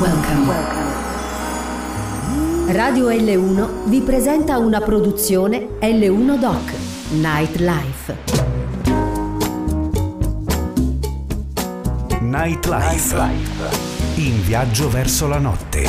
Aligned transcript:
Welcome. 0.00 0.52
Radio 2.72 3.08
L1 3.08 3.88
vi 3.88 4.00
presenta 4.00 4.58
una 4.58 4.80
produzione 4.80 5.78
L1 5.80 6.38
Doc 6.38 6.74
Nightlife. 7.12 8.16
Nightlife. 12.20 13.22
In 14.16 14.42
viaggio 14.42 14.90
verso 14.90 15.28
la 15.28 15.38
notte. 15.38 15.84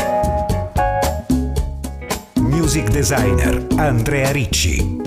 Music 2.36 2.90
designer 2.90 3.68
Andrea 3.76 4.32
Ricci. 4.32 5.07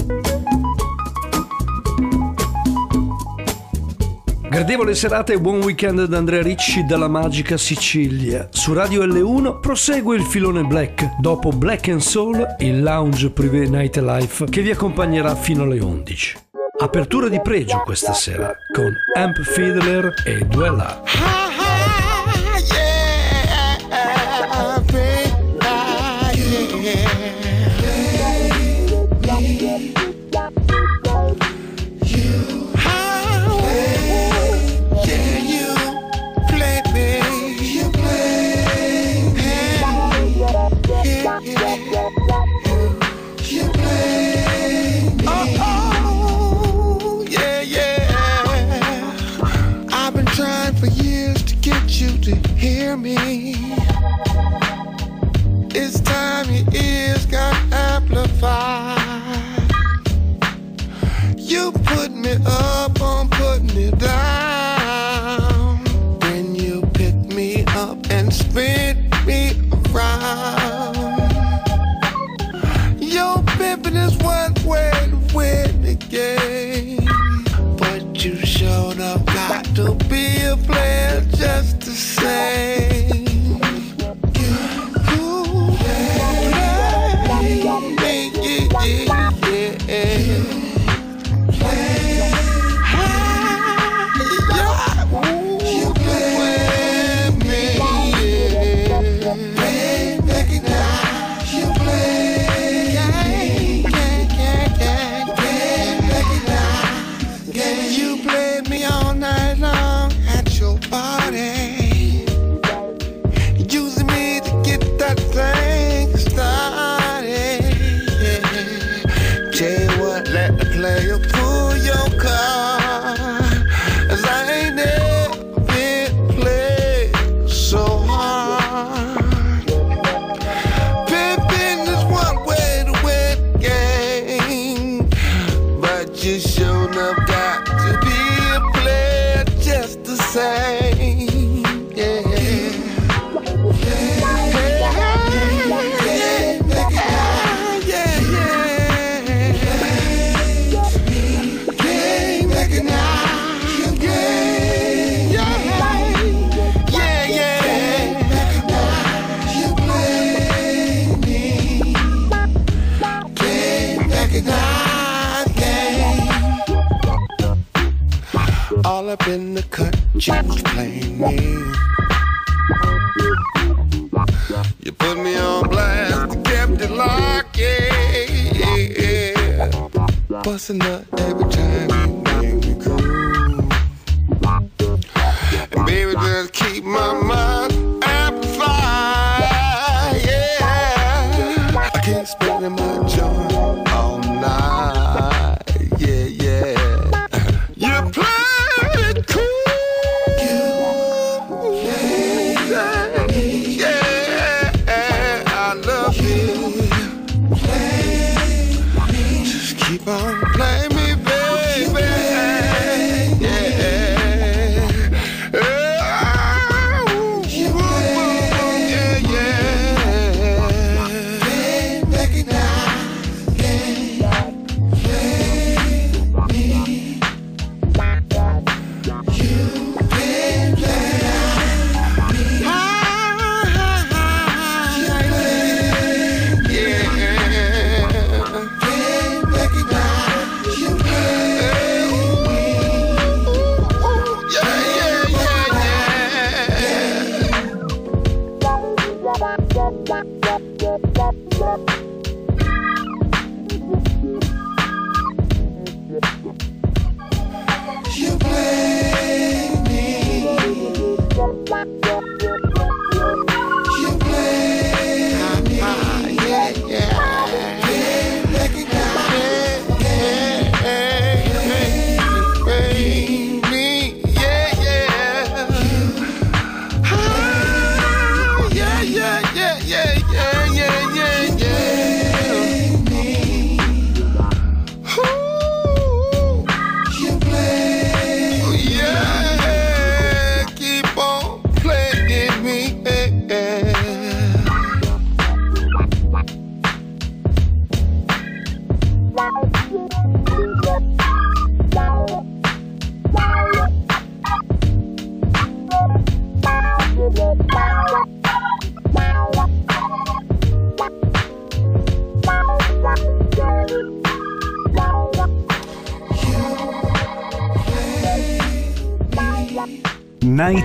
Gradevole 4.51 4.97
serata 4.97 5.33
e 5.33 5.39
buon 5.39 5.63
weekend 5.63 6.07
da 6.07 6.19
Andrea 6.19 6.43
Ricci 6.43 6.85
dalla 6.85 7.07
magica 7.07 7.57
Sicilia. 7.57 8.49
Su 8.51 8.73
Radio 8.73 9.05
L1 9.07 9.61
prosegue 9.61 10.17
il 10.17 10.25
filone 10.25 10.65
Black, 10.65 11.21
dopo 11.21 11.51
Black 11.51 11.87
and 11.87 12.01
Soul, 12.01 12.57
il 12.59 12.83
lounge 12.83 13.31
privé 13.31 13.69
Nightlife 13.69 14.47
che 14.47 14.61
vi 14.63 14.71
accompagnerà 14.73 15.37
fino 15.37 15.63
alle 15.63 15.79
11. 15.79 16.39
Apertura 16.81 17.29
di 17.29 17.41
pregio 17.41 17.81
questa 17.85 18.13
sera 18.13 18.53
con 18.73 18.93
Amp 19.15 19.41
Fiddler 19.41 20.15
e 20.27 20.45
Duella. 20.45 21.50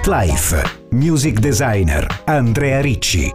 Nightlife. 0.06 0.62
Music 0.92 1.40
designer 1.40 2.06
Andrea 2.26 2.80
Ricci. 2.80 3.35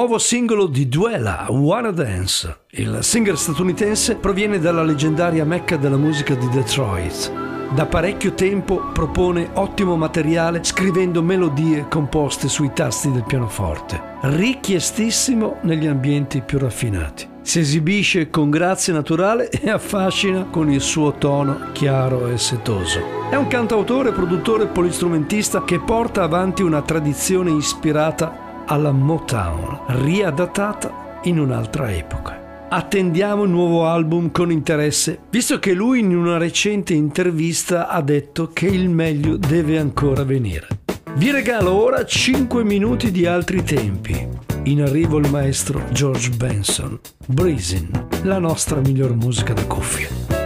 nuovo 0.00 0.16
singolo 0.16 0.64
di 0.64 0.88
Duela, 0.88 1.44
Wanna 1.50 1.90
Dance. 1.90 2.60
Il 2.70 3.00
singer 3.02 3.36
statunitense 3.36 4.16
proviene 4.16 4.58
dalla 4.58 4.82
leggendaria 4.82 5.44
mecca 5.44 5.76
della 5.76 5.98
musica 5.98 6.34
di 6.34 6.48
Detroit. 6.48 7.30
Da 7.74 7.84
parecchio 7.84 8.32
tempo 8.32 8.80
propone 8.94 9.50
ottimo 9.52 9.98
materiale 9.98 10.64
scrivendo 10.64 11.22
melodie 11.22 11.86
composte 11.90 12.48
sui 12.48 12.70
tasti 12.72 13.12
del 13.12 13.24
pianoforte, 13.24 14.00
richiestissimo 14.22 15.58
negli 15.64 15.86
ambienti 15.86 16.40
più 16.40 16.56
raffinati. 16.56 17.28
Si 17.42 17.58
esibisce 17.58 18.30
con 18.30 18.48
grazia 18.48 18.94
naturale 18.94 19.50
e 19.50 19.68
affascina 19.68 20.44
con 20.44 20.70
il 20.70 20.80
suo 20.80 21.12
tono 21.18 21.72
chiaro 21.72 22.26
e 22.28 22.38
setoso. 22.38 23.00
È 23.28 23.36
un 23.36 23.48
cantautore, 23.48 24.12
produttore 24.12 24.62
e 24.62 24.68
polistrumentista 24.68 25.62
che 25.62 25.78
porta 25.78 26.22
avanti 26.22 26.62
una 26.62 26.80
tradizione 26.80 27.50
ispirata 27.50 28.48
alla 28.70 28.92
Motown, 28.92 29.80
riadattata 30.04 31.18
in 31.24 31.40
un'altra 31.40 31.92
epoca. 31.92 32.68
Attendiamo 32.68 33.42
il 33.42 33.50
nuovo 33.50 33.86
album 33.86 34.30
con 34.30 34.52
interesse, 34.52 35.22
visto 35.28 35.58
che 35.58 35.72
lui 35.72 35.98
in 35.98 36.16
una 36.16 36.38
recente 36.38 36.94
intervista 36.94 37.88
ha 37.88 38.00
detto 38.00 38.50
che 38.52 38.66
il 38.66 38.88
meglio 38.88 39.36
deve 39.36 39.76
ancora 39.76 40.22
venire. 40.22 40.68
Vi 41.14 41.32
regalo 41.32 41.72
ora 41.72 42.04
5 42.04 42.62
minuti 42.62 43.10
di 43.10 43.26
altri 43.26 43.64
tempi. 43.64 44.28
In 44.64 44.82
arrivo 44.82 45.18
il 45.18 45.28
maestro 45.28 45.82
George 45.90 46.30
Benson, 46.30 46.96
Breezin, 47.26 47.90
la 48.22 48.38
nostra 48.38 48.78
miglior 48.78 49.16
musica 49.16 49.52
da 49.52 49.66
cuffie. 49.66 50.39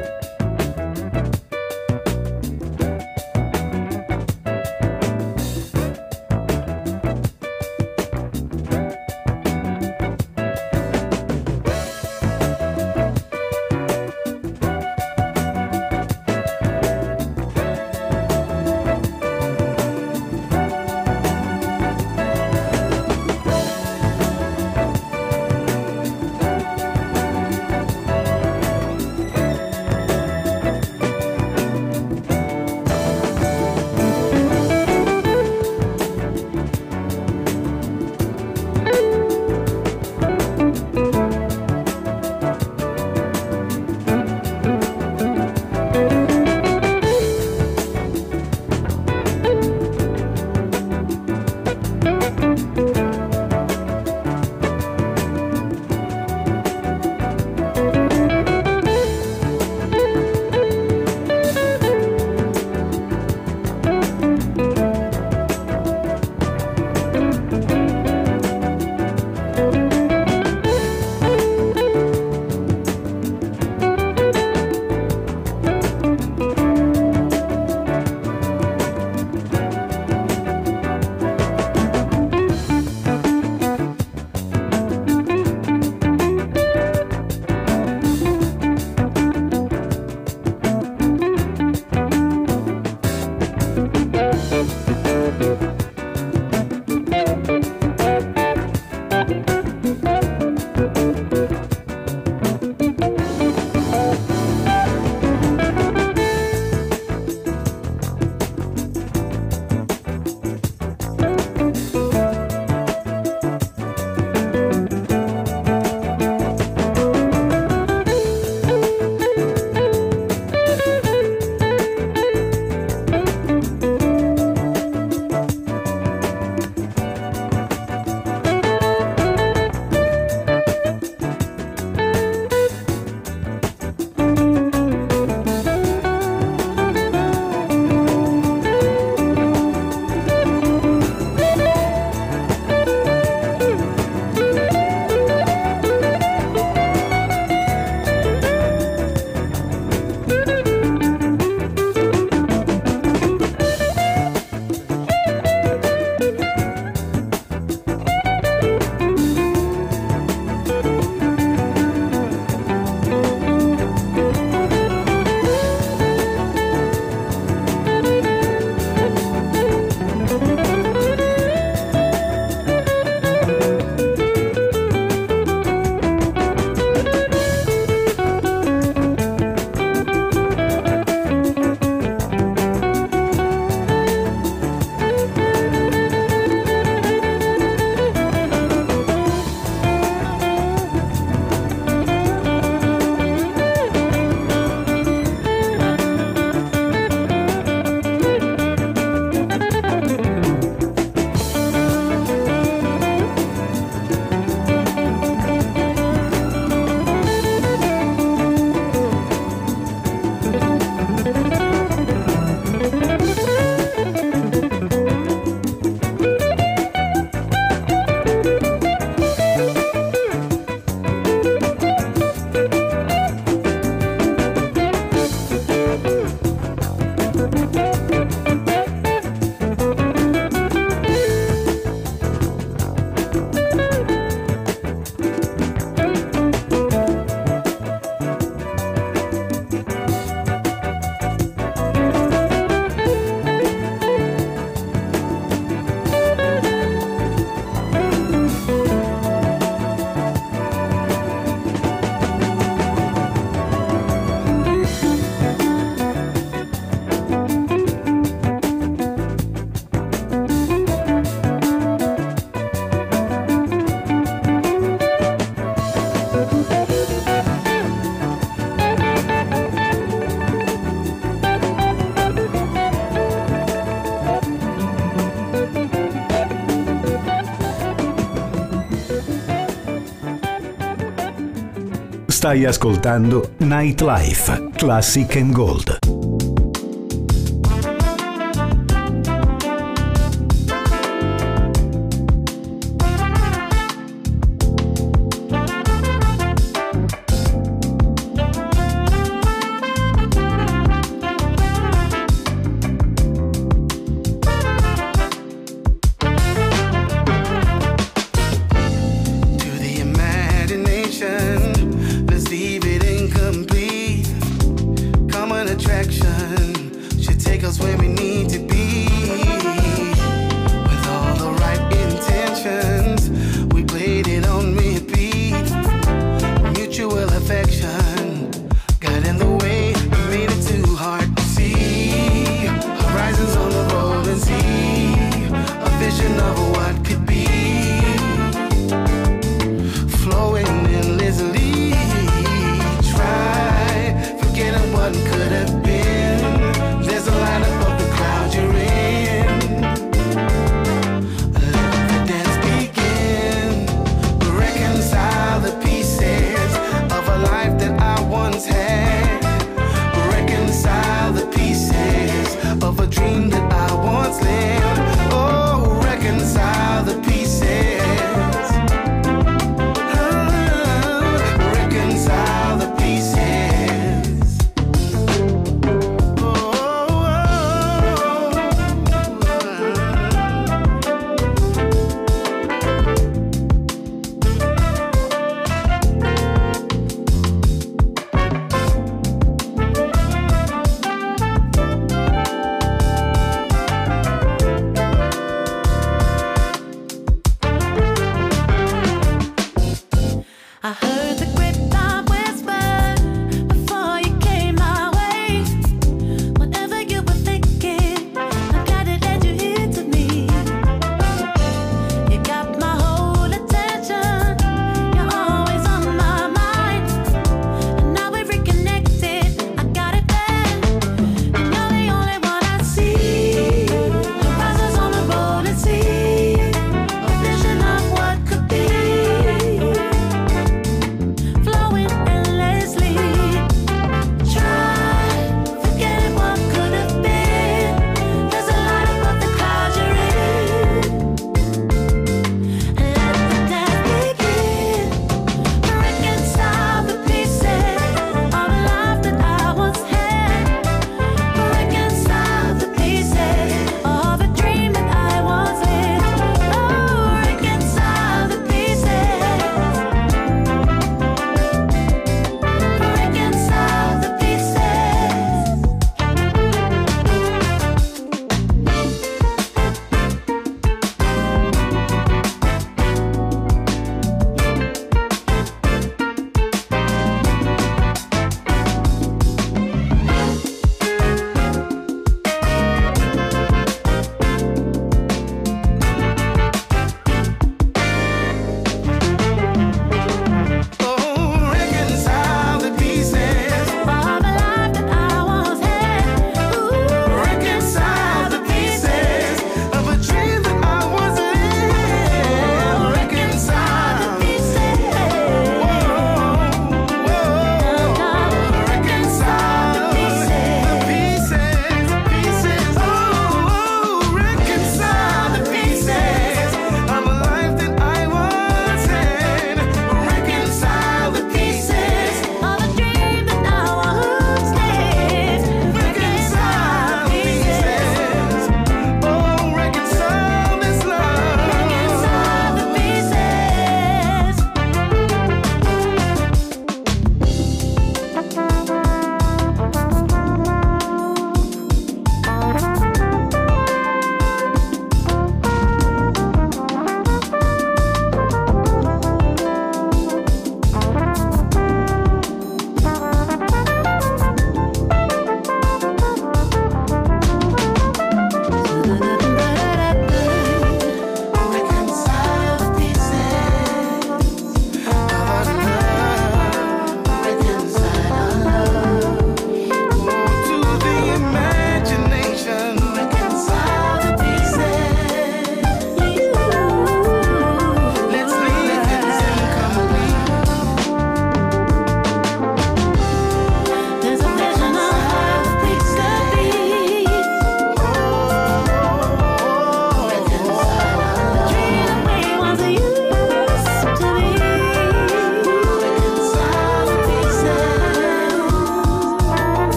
Stai 282.44 282.66
ascoltando 282.66 283.52
Nightlife 283.60 284.68
Classic 284.76 285.34
and 285.36 285.54
Gold. 285.54 286.03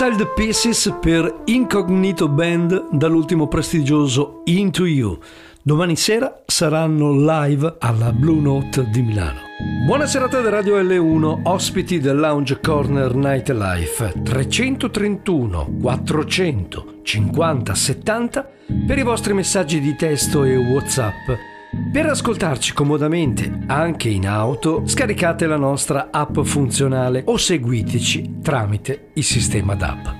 Reconciled 0.00 0.32
Pieces 0.34 0.96
per 1.00 1.40
Incognito 1.46 2.28
Band 2.28 2.90
dall'ultimo 2.92 3.48
prestigioso 3.48 4.42
Into 4.44 4.86
You. 4.86 5.18
Domani 5.60 5.96
sera 5.96 6.40
saranno 6.46 7.10
live 7.10 7.74
alla 7.80 8.12
Blue 8.12 8.40
Note 8.40 8.88
di 8.90 9.02
Milano. 9.02 9.40
Buona 9.84 10.06
serata 10.06 10.40
da 10.40 10.50
Radio 10.50 10.80
L1, 10.80 11.40
ospiti 11.42 11.98
del 11.98 12.16
Lounge 12.16 12.60
Corner 12.60 13.12
Nightlife 13.12 14.22
331 14.22 15.78
400 15.80 16.94
50 17.02 17.74
70 17.74 18.50
per 18.86 18.98
i 18.98 19.02
vostri 19.02 19.32
messaggi 19.32 19.80
di 19.80 19.96
testo 19.96 20.44
e 20.44 20.54
WhatsApp. 20.54 21.47
Per 21.92 22.06
ascoltarci 22.06 22.72
comodamente 22.72 23.60
anche 23.66 24.08
in 24.08 24.26
auto, 24.26 24.86
scaricate 24.86 25.46
la 25.46 25.56
nostra 25.56 26.08
app 26.10 26.40
funzionale 26.40 27.22
o 27.26 27.36
seguiteci 27.36 28.38
tramite 28.42 29.10
il 29.14 29.24
sistema 29.24 29.74
DAB. 29.74 30.14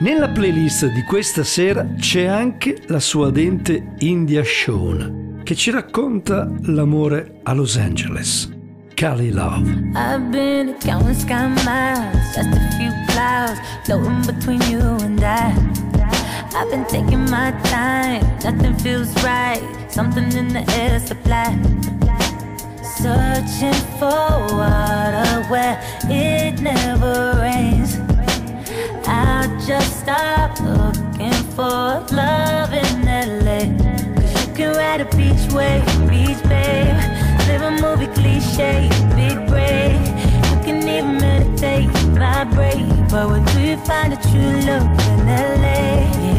Nella 0.00 0.28
playlist 0.28 0.90
di 0.92 1.02
questa 1.02 1.44
sera 1.44 1.86
c'è 1.98 2.24
anche 2.24 2.82
la 2.86 3.00
suadente 3.00 3.94
India 3.98 4.42
Shawn 4.42 5.40
che 5.44 5.54
ci 5.54 5.70
racconta 5.70 6.50
l'amore 6.62 7.40
a 7.42 7.52
Los 7.52 7.76
Angeles. 7.76 8.50
Cali 8.94 9.30
Love. 9.30 9.70
I've 9.94 10.30
been 10.30 10.74
counting 10.80 11.14
sky 11.14 11.48
miles, 11.48 12.34
just 12.34 12.48
a 12.48 12.70
few 12.78 12.90
clouds 13.08 13.60
floating 13.84 14.24
between 14.24 14.62
you 14.70 14.80
and 15.02 15.20
I. 15.22 15.93
I've 16.56 16.70
been 16.70 16.84
taking 16.84 17.28
my 17.30 17.50
time, 17.64 18.22
nothing 18.44 18.76
feels 18.76 19.12
right, 19.24 19.60
something 19.88 20.32
in 20.32 20.48
the 20.52 20.64
air 20.78 21.00
supply. 21.00 21.50
Searching 22.96 23.74
for 23.98 24.30
water 24.54 25.42
where 25.50 25.76
it 26.04 26.60
never 26.60 27.40
rains. 27.42 27.98
I'll 29.08 29.50
just 29.66 29.98
stop 29.98 30.60
looking 30.60 31.32
for 31.56 32.06
love 32.14 32.72
in 32.72 33.04
LA. 33.04 33.66
Cause 34.14 34.46
you 34.46 34.54
can 34.54 34.76
ride 34.76 35.00
a 35.00 35.16
beach 35.16 35.52
wave, 35.52 35.84
beach 36.08 36.40
babe. 36.48 36.94
Live 37.48 37.62
a 37.62 37.72
movie 37.82 38.06
cliche, 38.14 38.88
big 39.16 39.36
break. 39.48 40.00
You 40.50 40.58
can 40.64 40.88
even 40.88 41.16
meditate, 41.16 41.90
vibrate. 42.14 43.10
But 43.10 43.28
where 43.28 43.44
do 43.44 43.60
you 43.60 43.76
find 43.78 44.12
a 44.12 44.16
true 44.16 44.60
love 44.68 44.86
in 45.18 45.26
LA? 45.26 46.33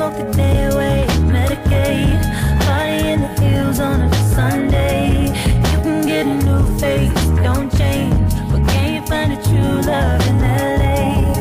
Smoke 0.00 0.16
the 0.16 0.32
day 0.32 0.64
away, 0.64 1.04
medicate. 1.28 2.24
Party 2.64 3.08
in 3.10 3.20
the 3.20 3.28
hills 3.42 3.80
on 3.80 4.00
a 4.00 4.14
Sunday. 4.34 5.26
You 5.26 5.78
can 5.84 6.06
get 6.06 6.26
a 6.26 6.36
new 6.36 6.64
face, 6.78 7.12
don't 7.44 7.70
change. 7.76 8.32
But 8.50 8.66
can 8.70 8.94
you 8.94 9.02
find 9.06 9.34
a 9.34 9.36
true 9.44 9.82
love 9.84 10.26
in 10.26 10.38
LA? 10.40 11.36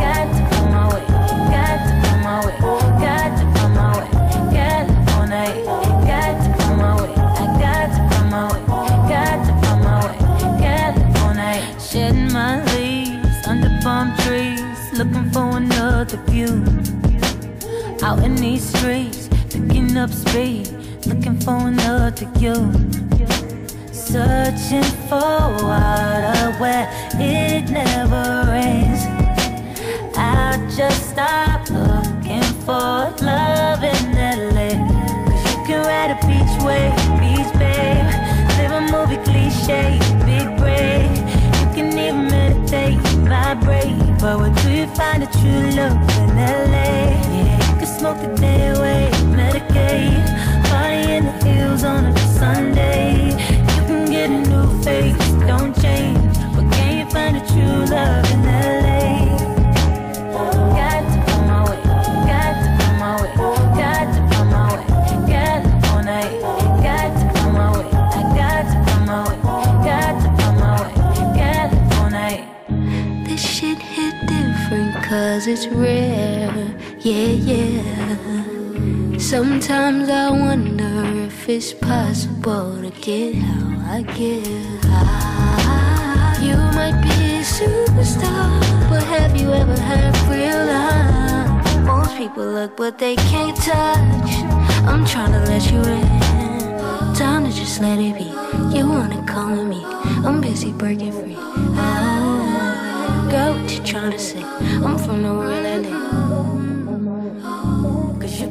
Got 0.00 0.24
to 0.32 0.42
find 0.56 0.72
my 0.72 0.84
way, 0.88 1.04
got 1.52 1.76
to 1.84 1.92
find 2.00 2.20
my 2.24 2.36
way, 2.46 2.56
got 3.04 3.30
to 3.36 3.44
find 3.60 3.74
my 3.76 3.88
way, 3.98 4.08
California. 4.56 5.52
Got 6.08 6.32
to 6.40 6.50
find 6.56 6.80
my 6.80 6.92
way, 6.96 7.12
I 7.12 7.44
got 7.60 7.88
to 7.92 8.00
find 8.08 8.30
my 8.30 8.42
way, 8.54 8.62
got 9.12 9.36
to 9.44 9.52
find 9.60 9.80
my 9.84 9.96
way, 10.06 10.16
California. 10.64 11.60
Shedding 11.78 12.32
my 12.32 12.64
leaves 12.72 13.46
under 13.46 13.68
palm 13.82 14.16
trees, 14.16 14.80
looking 14.94 15.30
for 15.30 15.58
another 15.58 16.16
view. 16.24 16.77
Out 18.08 18.24
in 18.24 18.36
these 18.36 18.66
streets, 18.66 19.28
picking 19.50 19.94
up 19.98 20.08
speed, 20.08 20.70
looking 21.04 21.38
for 21.40 21.68
another 21.68 22.26
you. 22.38 22.54
Searching 23.92 24.90
for 25.10 25.42
water 25.60 26.56
where 26.56 26.88
it 27.20 27.68
never 27.68 28.50
rains. 28.50 29.04
I'll 30.16 30.58
just 30.74 31.10
stop 31.10 31.68
looking 31.68 32.48
for 32.64 33.12
love 33.20 33.84
in 33.84 34.02
LA. 34.16 34.72
Cause 35.28 35.44
you 35.52 35.64
can 35.66 35.80
ride 35.84 36.10
a 36.10 36.18
beach 36.24 36.54
wave, 36.64 36.96
beach 37.20 37.52
babe. 37.60 38.08
Live 38.56 38.72
a 38.72 38.80
movie 38.90 39.22
cliche, 39.22 39.98
big 40.24 40.48
break. 40.56 41.10
You 41.60 41.66
can 41.76 41.88
even 41.98 42.28
meditate, 42.28 42.96
vibrate. 43.28 44.18
But 44.18 44.38
where 44.38 44.54
do 44.62 44.70
you 44.72 44.86
find 44.94 45.24
a 45.24 45.26
true 45.26 45.70
love 45.76 45.92
in 46.16 46.36
LA? 46.36 47.47
Smoke 47.98 48.20
the 48.20 48.28
day 48.36 48.68
away, 48.68 49.10
medicate. 49.34 50.24
Party 50.68 51.14
in 51.14 51.24
the 51.24 51.32
hills 51.44 51.82
on 51.82 52.04
a 52.04 52.18
Sunday. 52.28 53.30
You 53.30 53.82
can 53.88 54.08
get 54.08 54.30
a 54.30 54.48
new 54.48 54.82
face, 54.84 55.18
don't 55.48 55.74
change. 55.82 56.38
But 56.54 56.72
can 56.74 56.98
you 56.98 57.10
find 57.10 57.36
a 57.36 57.40
true 57.40 57.86
love 57.92 58.30
in 58.30 58.44
LA? 58.44 58.88
Cause 75.08 75.46
it's 75.46 75.66
rare. 75.68 76.77
Yeah, 77.00 77.28
yeah. 77.28 79.18
Sometimes 79.18 80.08
I 80.10 80.30
wonder 80.30 81.26
if 81.26 81.48
it's 81.48 81.72
possible 81.72 82.82
to 82.82 82.90
get 83.00 83.36
how 83.36 83.94
I 83.94 84.02
get 84.02 84.44
high. 84.84 86.38
You 86.42 86.56
might 86.74 87.00
be 87.00 87.36
a 87.36 87.42
superstar, 87.42 88.50
but 88.90 89.04
have 89.04 89.40
you 89.40 89.52
ever 89.52 89.78
had 89.80 90.12
real 90.28 90.66
love? 90.66 91.86
Most 91.86 92.16
people 92.16 92.44
look, 92.44 92.76
but 92.76 92.98
they 92.98 93.14
can't 93.14 93.56
touch. 93.56 94.30
I'm 94.82 95.06
trying 95.06 95.32
to 95.32 95.40
let 95.50 95.70
you 95.70 95.78
in. 95.78 97.14
Time 97.14 97.44
to 97.44 97.52
just 97.52 97.80
let 97.80 98.00
it 98.00 98.18
be. 98.18 98.24
You 98.76 98.88
wanna 98.88 99.24
call 99.24 99.56
on 99.56 99.68
me? 99.68 99.84
I'm 100.26 100.40
busy 100.40 100.72
breaking 100.72 101.12
free. 101.12 101.36
Ah, 101.78 103.28
girl, 103.30 103.54
what 103.54 103.70
you 103.72 103.84
trying 103.84 104.10
to 104.10 104.18
say? 104.18 104.42
I'm 104.42 104.98
from 104.98 105.22
the 105.22 105.32
LA. 105.32 105.68
Cause 105.78 105.86
you 105.86 106.07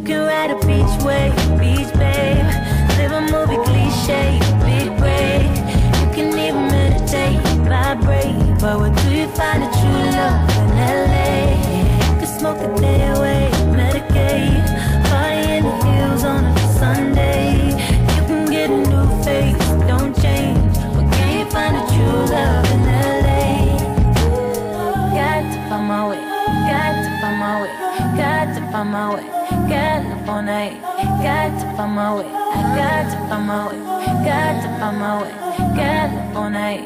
can 0.08 0.26
ride 0.26 0.52
a 0.52 0.56
beach 0.65 1.04
wave, 1.04 1.36
beach 1.60 1.93
babe. 2.00 2.48
Live 2.98 3.12
a 3.12 3.22
movie 3.30 3.60
cliche, 3.67 4.39
big 4.63 4.88
break. 4.98 5.52
You 6.00 6.08
can 6.15 6.28
even 6.39 6.67
meditate, 6.72 7.41
vibrate. 7.67 8.62
But 8.62 8.80
where 8.80 8.96
do 8.96 9.10
you 9.13 9.28
find 9.36 9.63
a 9.63 9.70
true 9.78 10.04
love 10.15 10.50
in 10.60 10.70
LA? 10.80 11.52
You 12.08 12.20
can 12.20 12.39
smoke 12.39 12.60
the 12.60 12.70
day 12.80 13.06
away, 13.10 13.50
medicate. 13.76 14.87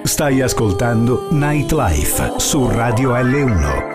Stai 0.03 0.41
ascoltando 0.41 1.27
Nightlife 1.31 2.33
su 2.37 2.67
Radio 2.67 3.13
L1. 3.15 3.90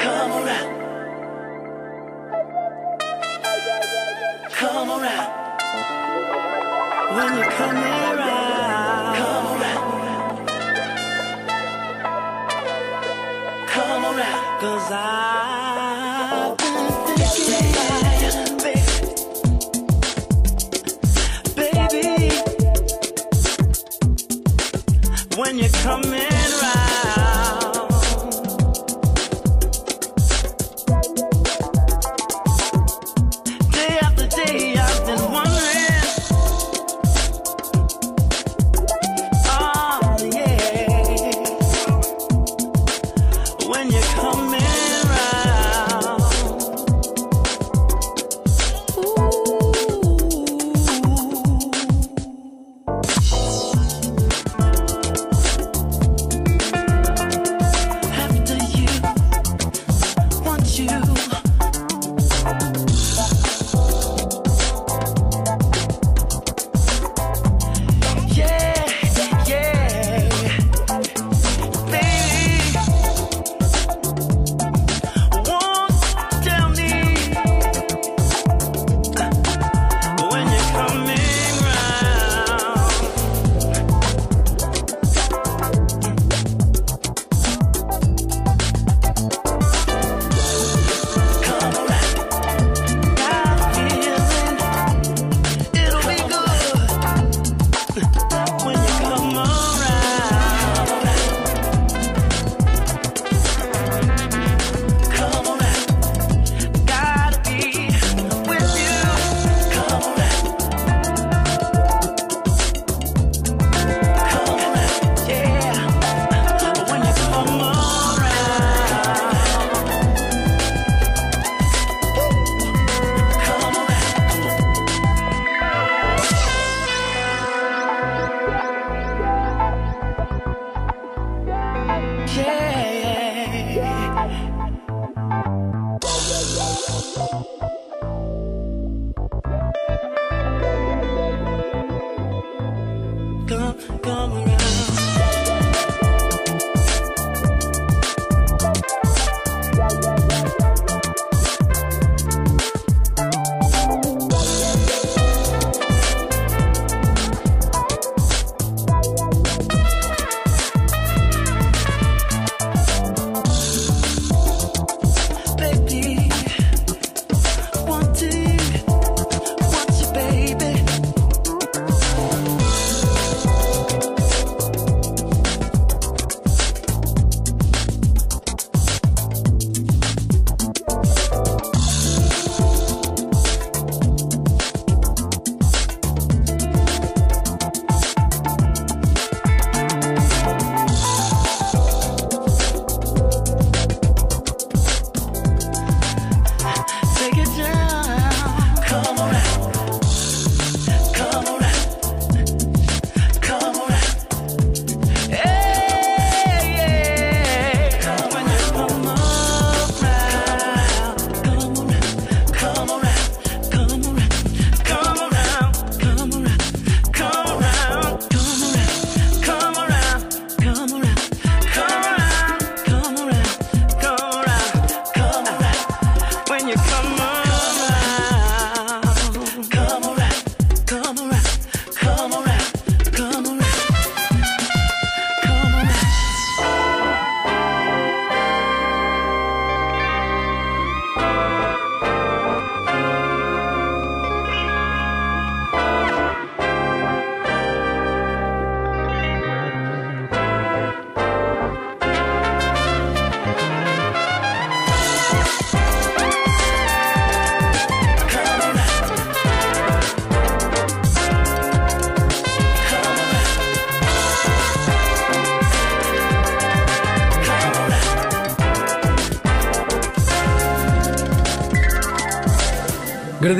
Music. 97.96 98.25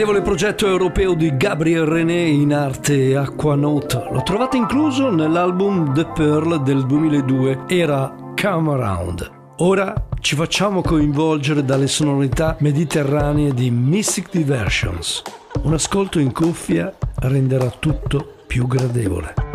Gradevole 0.07 0.23
progetto 0.23 0.69
europeo 0.69 1.15
di 1.15 1.37
Gabriel 1.37 1.85
René 1.85 2.29
in 2.29 2.55
arte 2.55 3.17
Aquanote. 3.17 4.07
Lo 4.13 4.23
trovate 4.23 4.57
incluso 4.57 5.11
nell'album 5.11 5.93
The 5.93 6.07
Pearl 6.07 6.63
del 6.63 6.87
2002. 6.87 7.65
Era 7.67 8.15
Come 8.41 8.73
Around. 8.75 9.31
Ora 9.57 10.07
ci 10.21 10.37
facciamo 10.37 10.81
coinvolgere 10.81 11.65
dalle 11.65 11.89
sonorità 11.89 12.55
mediterranee 12.61 13.53
di 13.53 13.69
Mystic 13.73 14.29
Diversions. 14.31 15.23
Un 15.63 15.73
ascolto 15.73 16.21
in 16.21 16.33
cuffia 16.33 16.95
renderà 17.17 17.69
tutto 17.77 18.45
più 18.47 18.69
gradevole. 18.69 19.46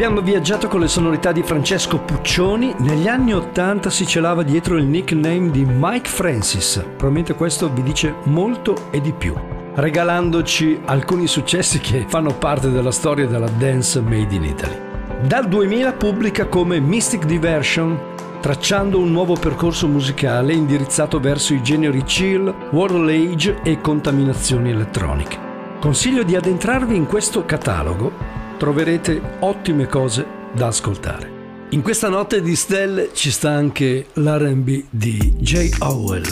Abbiamo 0.00 0.22
viaggiato 0.22 0.66
con 0.66 0.80
le 0.80 0.88
sonorità 0.88 1.30
di 1.30 1.42
Francesco 1.42 1.98
Puccioni. 1.98 2.74
Negli 2.78 3.06
anni 3.06 3.34
80 3.34 3.90
si 3.90 4.06
celava 4.06 4.42
dietro 4.42 4.78
il 4.78 4.86
nickname 4.86 5.50
di 5.50 5.66
Mike 5.66 6.08
Francis. 6.08 6.82
Probabilmente 6.82 7.34
questo 7.34 7.70
vi 7.70 7.82
dice 7.82 8.14
molto 8.22 8.86
e 8.90 9.02
di 9.02 9.12
più, 9.12 9.34
regalandoci 9.74 10.80
alcuni 10.86 11.26
successi 11.26 11.80
che 11.80 12.06
fanno 12.08 12.32
parte 12.32 12.70
della 12.70 12.92
storia 12.92 13.26
della 13.26 13.50
dance 13.58 14.00
made 14.00 14.34
in 14.34 14.44
Italy. 14.44 14.80
Dal 15.20 15.46
2000 15.46 15.92
pubblica 15.92 16.46
come 16.46 16.80
Mystic 16.80 17.26
Diversion, 17.26 18.00
tracciando 18.40 18.98
un 18.98 19.12
nuovo 19.12 19.34
percorso 19.34 19.86
musicale 19.86 20.54
indirizzato 20.54 21.20
verso 21.20 21.52
i 21.52 21.62
generi 21.62 22.02
chill, 22.04 22.50
world 22.70 23.06
age 23.06 23.58
e 23.62 23.82
contaminazioni 23.82 24.70
elettroniche. 24.70 25.38
Consiglio 25.78 26.22
di 26.22 26.36
addentrarvi 26.36 26.96
in 26.96 27.04
questo 27.04 27.44
catalogo 27.44 28.48
troverete 28.60 29.18
ottime 29.38 29.86
cose 29.86 30.26
da 30.52 30.66
ascoltare. 30.66 31.38
In 31.70 31.80
questa 31.80 32.10
notte 32.10 32.42
di 32.42 32.54
stelle 32.56 33.08
ci 33.14 33.30
sta 33.30 33.48
anche 33.48 34.08
l'RB 34.12 34.84
di 34.90 35.16
J. 35.38 35.76
Howell, 35.78 36.26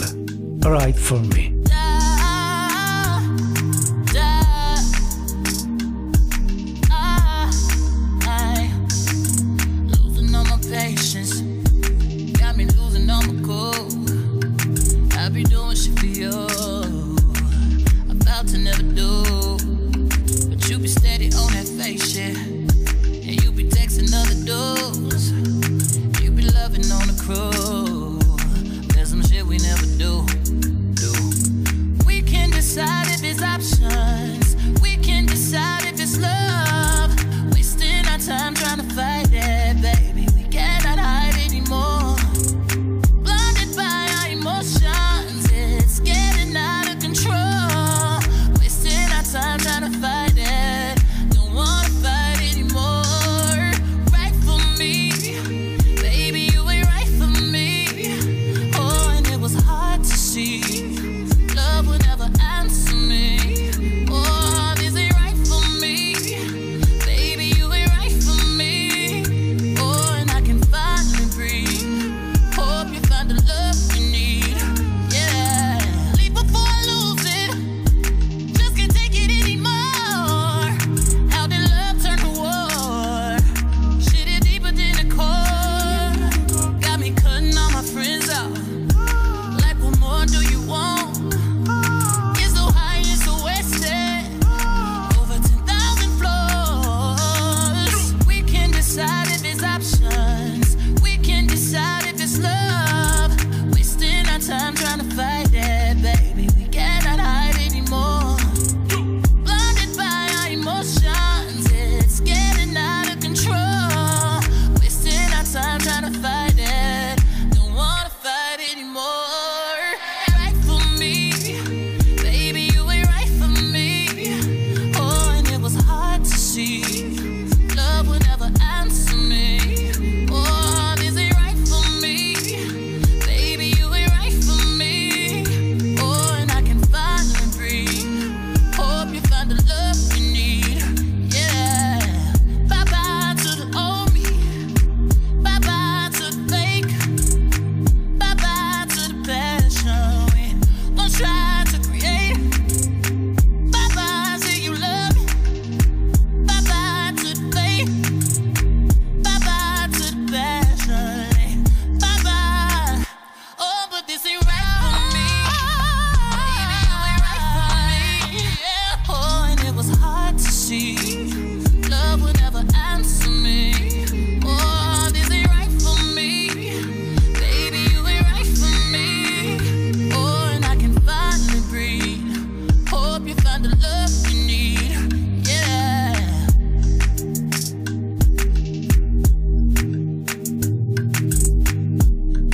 Right 0.59 0.95
for 0.95 1.21
Me. 1.21 1.58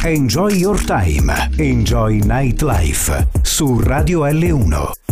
Enjoy 0.06 0.51
Your 0.51 0.78
Time, 0.86 1.34
Enjoy 1.58 2.20
Nightlife 2.20 3.26
su 3.41 3.80
Radio 3.80 4.28
L1. 4.28 5.05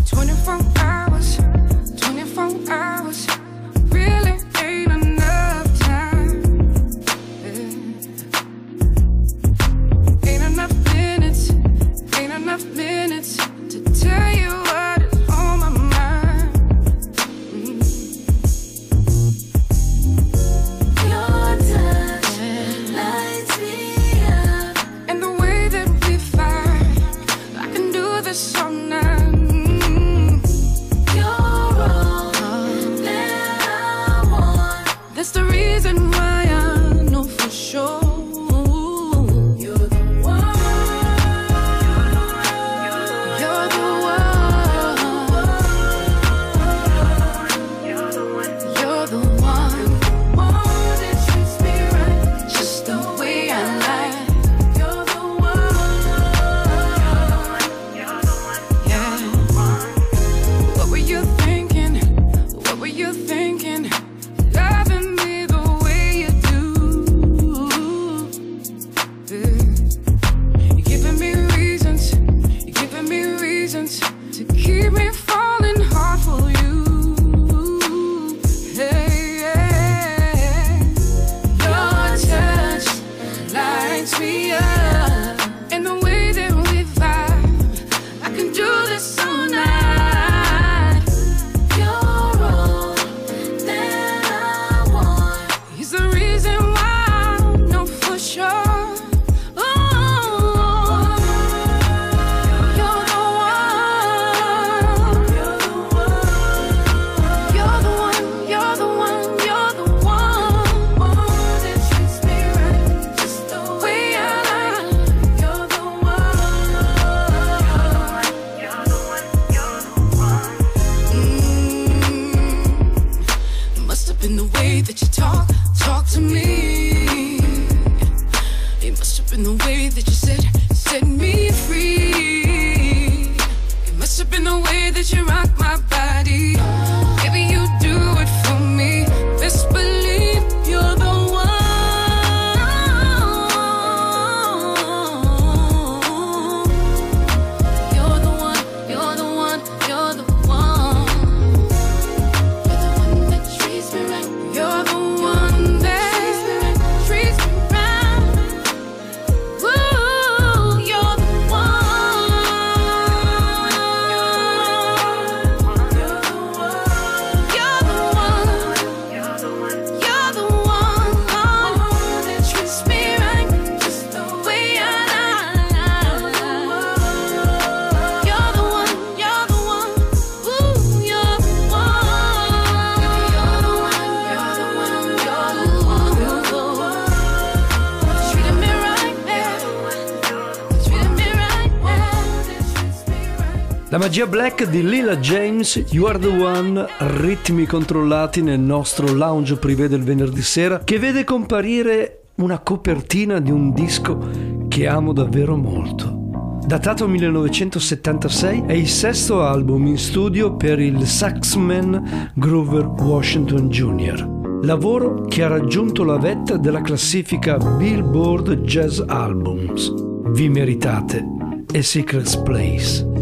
Magia 194.14 194.28
Black 194.28 194.70
di 194.70 194.88
Lila 194.88 195.18
James, 195.18 195.86
You 195.90 196.06
Are 196.06 196.20
the 196.20 196.28
One, 196.28 196.86
ritmi 197.00 197.66
controllati 197.66 198.44
nel 198.44 198.60
nostro 198.60 199.12
lounge 199.12 199.56
privé 199.56 199.88
del 199.88 200.04
venerdì 200.04 200.44
sera, 200.44 200.84
che 200.84 201.00
vede 201.00 201.24
comparire 201.24 202.26
una 202.36 202.60
copertina 202.60 203.40
di 203.40 203.50
un 203.50 203.74
disco 203.74 204.30
che 204.68 204.86
amo 204.86 205.14
davvero 205.14 205.56
molto. 205.56 206.60
Datato 206.64 207.08
1976, 207.08 208.66
è 208.68 208.74
il 208.74 208.88
sesto 208.88 209.42
album 209.42 209.88
in 209.88 209.98
studio 209.98 210.56
per 210.58 210.80
il 210.80 211.08
saxman 211.08 212.34
Grover 212.36 212.86
Washington 212.86 213.68
Jr 213.70 214.42
lavoro 214.62 215.24
che 215.24 215.44
ha 215.44 215.48
raggiunto 215.48 216.04
la 216.04 216.18
vetta 216.18 216.56
della 216.56 216.82
classifica 216.82 217.58
Billboard 217.58 218.62
Jazz 218.62 219.02
Albums. 219.08 219.92
Vi 220.28 220.48
meritate 220.48 221.26
A 221.74 221.82
Secret 221.82 222.44
Place. 222.44 223.13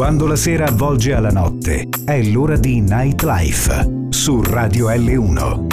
Quando 0.00 0.26
la 0.26 0.34
sera 0.34 0.64
avvolge 0.64 1.12
alla 1.12 1.28
notte, 1.28 1.86
è 2.06 2.22
l'ora 2.22 2.56
di 2.56 2.80
Nightlife 2.80 4.06
su 4.08 4.40
Radio 4.40 4.88
L1. 4.88 5.66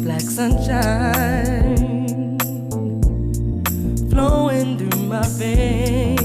Black 0.00 0.22
sunshine 0.22 1.76
flowing 4.08 4.78
through 4.78 5.06
my 5.08 5.26
veins, 5.36 6.21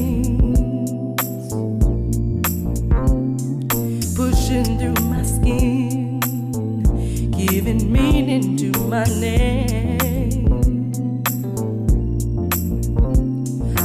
my 8.87 9.03
name. 9.19 10.47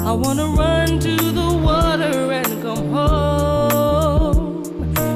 I 0.04 0.12
wanna 0.12 0.46
run 0.46 1.00
to 1.00 1.16
the 1.16 1.60
water 1.64 2.30
and 2.30 2.62
come 2.62 2.90
home 2.90 4.62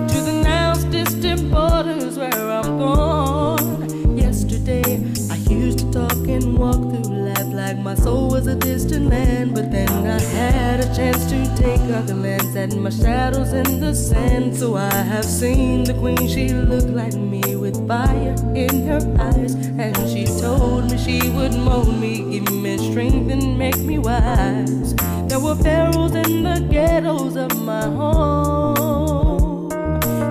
to 0.08 0.20
the 0.20 0.42
now 0.42 0.74
distant 0.90 1.50
borders 1.52 2.18
where 2.18 2.50
I'm 2.50 2.78
gone. 2.78 4.16
Yesterday, 4.18 5.04
I 5.30 5.36
used 5.48 5.78
to 5.80 5.90
talk 5.92 6.28
and 6.28 6.58
walk 6.58 6.80
through 6.90 7.14
life 7.28 7.52
like 7.52 7.78
my 7.78 7.94
soul 7.94 8.30
was 8.30 8.48
a 8.48 8.56
distant 8.56 9.08
land. 9.08 9.54
But 9.54 9.70
then 9.70 9.88
I 9.88 10.20
had 10.20 10.80
a 10.80 10.94
chance 10.96 11.26
to 11.26 11.38
take 11.56 11.80
a 11.80 12.02
glance 12.02 12.56
at 12.56 12.74
my 12.74 12.90
shadows 12.90 13.52
in 13.52 13.80
the 13.80 13.94
sand. 13.94 14.56
So 14.56 14.76
I 14.76 14.92
have 14.92 15.24
seen 15.24 15.84
the 15.84 15.94
queen, 15.94 16.26
she 16.28 16.48
looked 16.48 16.90
like 16.90 17.14
me 17.14 17.55
with 17.66 17.88
fire 17.88 18.36
in 18.54 18.86
her 18.86 19.02
eyes. 19.18 19.54
And 19.54 19.96
she 20.08 20.24
told 20.40 20.90
me 20.90 20.96
she 20.98 21.18
would 21.30 21.52
mold 21.52 21.98
me, 21.98 22.38
give 22.38 22.52
me 22.52 22.78
strength 22.78 23.30
and 23.32 23.58
make 23.58 23.78
me 23.78 23.98
wise. 23.98 24.94
There 25.26 25.40
were 25.40 25.56
pharaohs 25.56 26.14
in 26.14 26.44
the 26.44 26.64
ghettos 26.70 27.34
of 27.34 27.50
my 27.60 27.82
home. 27.82 29.68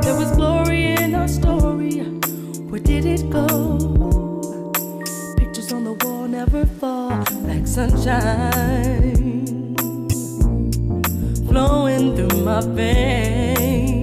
There 0.01 0.15
was 0.15 0.31
glory 0.31 0.93
in 0.93 1.13
our 1.13 1.27
story. 1.27 1.99
Where 2.69 2.79
did 2.79 3.05
it 3.05 3.29
go? 3.29 3.77
Pictures 5.37 5.73
on 5.73 5.83
the 5.83 5.93
wall 6.01 6.27
never 6.29 6.65
fall 6.65 7.21
like 7.49 7.67
sunshine 7.67 9.35
flowing 11.49 12.15
through 12.15 12.43
my 12.43 12.61
veins, 12.61 13.94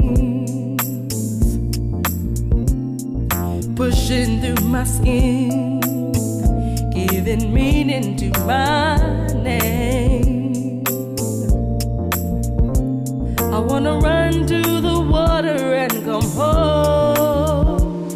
through 4.13 4.67
my 4.67 4.85
skin, 4.85 5.81
giving 6.91 7.51
meaning 7.51 8.15
to 8.17 8.29
my 8.41 8.99
name. 9.33 10.85
I 13.41 13.59
wanna 13.59 13.99
run 13.99 14.47
to 14.49 14.61
the 14.83 15.01
water 15.01 15.75
and 15.83 15.93
come 16.05 16.29
home 16.33 18.11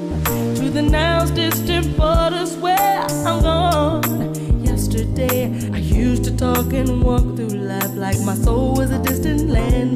to 0.57 0.69
the 0.69 0.83
now's 0.83 1.31
distant 1.31 1.97
borders 1.97 2.55
where 2.59 3.01
I'm 3.27 3.41
gone. 3.41 4.35
Yesterday, 4.63 5.47
I 5.73 5.79
used 5.79 6.25
to 6.25 6.37
talk 6.37 6.75
and 6.75 7.03
walk 7.03 7.25
through 7.37 7.57
life 7.73 7.95
like 7.95 8.21
my 8.21 8.35
soul 8.35 8.75
was 8.75 8.91
a. 8.91 9.16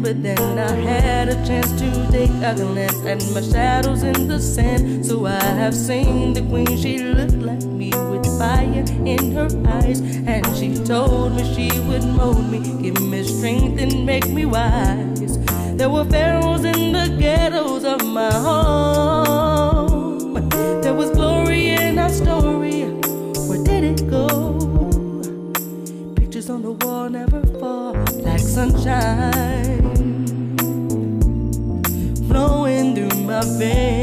But 0.03 0.23
then 0.23 0.59
I 0.59 0.73
had 0.73 1.29
a 1.29 1.35
chance 1.47 1.71
to 1.73 1.91
take 2.11 2.31
a 2.31 2.55
glance 2.55 3.05
at 3.05 3.23
my 3.35 3.43
shadows 3.43 4.03
in 4.03 4.29
the 4.29 4.41
sand. 4.41 5.05
So 5.05 5.27
I 5.27 5.39
have 5.39 5.75
seen 5.75 6.33
the 6.33 6.41
queen, 6.41 6.79
she 6.79 6.99
looked 6.99 7.35
like 7.35 7.63
me 7.65 7.91
with 8.11 8.25
fire 8.39 8.85
in 9.05 9.33
her 9.33 9.49
eyes. 9.69 10.01
And 10.01 10.47
she 10.57 10.75
told 10.85 11.37
me 11.37 11.45
she 11.55 11.69
would 11.81 12.05
mold 12.05 12.51
me, 12.51 12.61
give 12.81 12.99
me 13.03 13.23
strength 13.25 13.79
and 13.79 14.07
make 14.07 14.27
me 14.27 14.47
wise. 14.47 15.39
There 15.77 15.91
were 15.91 16.07
pharaohs 16.07 16.65
in 16.65 16.93
the 16.93 17.15
ghettos 17.19 17.85
of 17.85 18.03
my 18.07 18.33
home. 18.33 19.69
There 20.81 20.95
was 20.95 21.11
glory 21.11 21.73
in 21.73 21.99
our 21.99 22.09
story. 22.09 22.85
Where 23.49 23.63
did 23.63 23.85
it 23.85 24.09
go? 24.09 24.27
Pictures 26.17 26.49
on 26.49 26.63
the 26.63 26.73
wall 26.73 27.11
never 27.11 27.43
fall 27.61 27.93
like 28.25 28.41
sunshine 28.41 29.60
vem. 33.41 34.00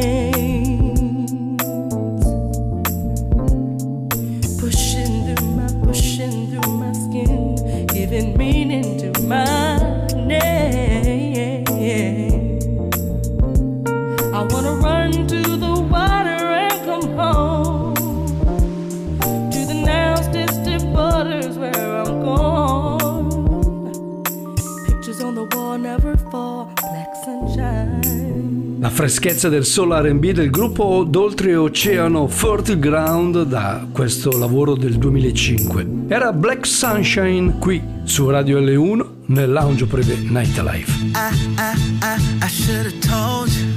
Freschezza 28.98 29.48
del 29.48 29.64
soul 29.64 29.92
R&B 29.92 30.32
del 30.32 30.50
gruppo 30.50 31.06
d'oltreoceano 31.08 32.28
Fertile 32.28 32.80
Ground 32.80 33.44
da 33.44 33.86
questo 33.92 34.36
lavoro 34.40 34.76
del 34.76 34.98
2005. 34.98 35.86
Era 36.08 36.34
Black 36.34 36.66
Sunshine 36.66 37.60
qui 37.60 37.80
su 38.06 38.28
Radio 38.28 38.60
L1 38.60 39.06
nel 39.28 39.52
lounge 39.52 39.86
privé 39.86 40.16
Nightlife. 40.16 40.92
I, 41.04 41.14
I, 41.14 41.76
I, 42.02 42.44
I 42.44 43.00
told 43.00 43.50
you. 43.50 43.68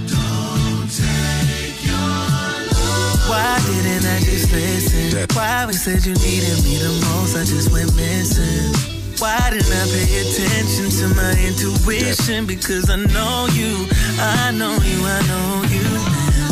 Why 3.29 3.61
didn't 3.66 4.07
I 4.07 4.25
just 4.25 4.51
listen? 4.55 5.27
Why 5.35 5.66
we 5.66 5.75
said 5.75 6.03
you 6.07 6.14
needed 6.14 6.64
me 6.64 6.79
the 6.79 6.99
most, 7.05 7.37
I 7.37 7.45
just 7.45 7.71
went 7.71 7.95
missing. 7.95 8.99
Why 9.21 9.51
didn't 9.51 9.71
I 9.71 9.85
pay 9.85 10.09
attention 10.25 10.89
to 10.89 11.14
my 11.14 11.37
intuition? 11.45 12.47
Because 12.47 12.89
I 12.89 12.97
know 12.97 13.49
you, 13.53 13.87
I 14.18 14.51
know 14.53 14.73
you, 14.81 14.99
I 15.05 15.21
know 15.29 15.61
you. 15.68 15.85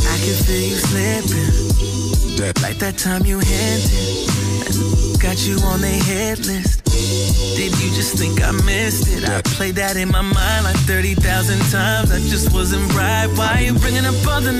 I 0.05 0.16
can 0.21 0.37
feel 0.45 0.69
you 0.69 0.77
slipping. 0.77 1.59
Like 2.61 2.77
that 2.79 2.99
time 2.99 3.25
you 3.25 3.39
hinted. 3.39 4.29
And 4.69 5.19
got 5.19 5.41
you 5.49 5.57
on 5.64 5.81
their 5.81 6.03
hit 6.03 6.45
list. 6.45 6.85
Did 7.57 7.73
you 7.81 7.89
just 7.97 8.19
think 8.19 8.43
I 8.43 8.51
missed 8.53 9.09
it? 9.09 9.27
I 9.27 9.41
played 9.57 9.77
that 9.77 9.97
in 9.97 10.11
my 10.11 10.21
mind 10.21 10.64
like 10.64 10.77
30,000 10.85 11.59
times. 11.73 12.12
I 12.12 12.21
just 12.29 12.53
wasn't 12.53 12.93
right. 12.93 13.29
Why 13.35 13.61
you 13.61 13.79
bringing 13.79 14.05
up 14.05 14.14
other 14.29 14.53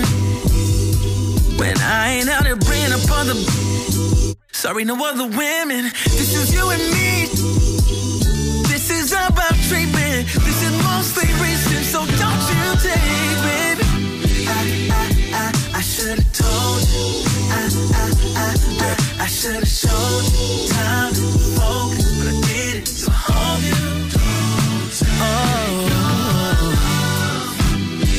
when 1.61 1.77
I 1.77 2.17
ain't 2.17 2.29
out 2.29 2.43
here 2.43 2.55
bringing 2.55 2.91
up 2.91 3.05
other? 3.11 3.35
Sorry, 4.51 4.83
no 4.83 4.97
other 4.97 5.27
women. 5.27 5.91
This 6.05 6.33
is 6.33 6.51
you 6.51 6.67
and 6.71 6.81
me. 6.91 7.58
This 9.69 9.77
is 9.77 9.85
treatment. 9.85 10.25
This 10.45 10.59
is 10.63 10.71
mostly 10.83 11.29
recent, 11.43 11.85
so 11.85 11.99
don't 12.17 12.41
you 12.49 12.73
take, 12.81 13.37
baby. 13.45 13.85
I, 14.47 14.65
I, 14.89 15.05
I, 15.31 15.77
I 15.77 15.81
should 15.81 16.17
have 16.17 16.33
told 16.33 16.81
you. 16.89 17.21
I, 17.51 17.69
I, 17.93 18.05
I, 18.35 18.49
I, 18.81 19.23
I 19.23 19.27
should 19.27 19.53
have 19.53 19.67
showed 19.67 20.25
you 20.33 20.69
time 20.69 21.13
and 21.13 21.39
focus, 21.53 22.09
but 22.17 22.27
I 22.27 22.41
did 22.47 22.75
it 22.81 22.85
to 22.85 23.11
hold 23.11 23.61
you. 23.61 23.77
Oh. 25.21 25.27